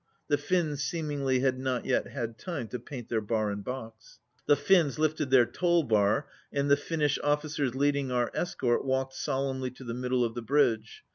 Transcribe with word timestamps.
The 0.29 0.37
Finns 0.39 0.81
seemingly 0.81 1.41
had 1.41 1.59
not 1.59 1.85
yet 1.85 2.07
had 2.07 2.39
time 2.39 2.67
to 2.69 2.79
paint 2.79 3.07
their 3.07 3.21
bar 3.21 3.51
and 3.51 3.63
box. 3.63 4.17
The 4.47 4.55
Finns 4.55 4.97
lifted 4.97 5.29
their 5.29 5.45
toll 5.45 5.83
bar, 5.83 6.27
and 6.51 6.71
the 6.71 6.75
Finn 6.75 7.03
ish 7.03 7.19
officers 7.23 7.75
leading 7.75 8.11
our 8.11 8.31
escort 8.33 8.83
walked 8.83 9.13
solemnly 9.13 9.69
to 9.69 9.83
the 9.83 9.93
middle 9.93 10.25
of 10.25 10.33
the 10.33 10.41
bridge. 10.41 11.03